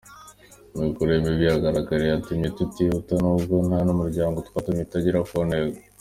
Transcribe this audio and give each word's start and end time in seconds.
Imikorere 0.75 1.19
mibi 1.25 1.43
yagaragaye 1.49 2.05
yatumye 2.11 2.47
tutihuta 2.57 3.13
nubwo 3.21 3.55
n’abanyamuryango 3.67 4.37
twatumye 4.47 4.81
itagera 4.83 5.19
ku 5.29 5.35
ntego. 5.49 5.77